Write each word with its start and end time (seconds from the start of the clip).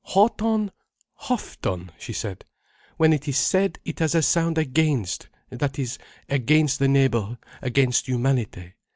"Houghton—! 0.03 0.71
Huff 1.13 1.61
ton!" 1.61 1.91
she 1.99 2.11
said. 2.11 2.43
"When 2.97 3.13
it 3.13 3.27
is 3.27 3.37
said, 3.37 3.77
it 3.85 3.99
has 3.99 4.15
a 4.15 4.23
sound 4.23 4.57
against: 4.57 5.29
that 5.51 5.77
is, 5.77 5.99
against 6.27 6.79
the 6.79 6.87
neighbour, 6.87 7.37
against 7.61 8.07
humanity. 8.07 8.73